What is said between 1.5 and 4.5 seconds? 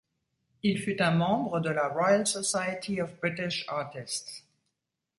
de la Royal Society of British Artists.